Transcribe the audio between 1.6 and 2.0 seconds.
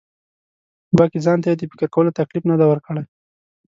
فکر